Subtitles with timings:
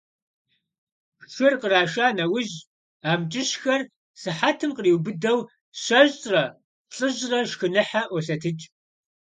[1.31, 2.55] Шыр къраша нэужь,
[3.11, 3.81] амкӀыщхэр
[4.21, 5.39] сыхьэтым къриубыдэу
[5.81, 8.65] щэщӏрэ-плӏыщӏрэ шхыныхьэ ӀуолъэтыкӀ.